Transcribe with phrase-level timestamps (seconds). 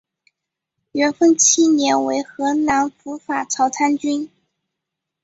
[0.93, 4.31] 元丰七年为河南府法曹参军。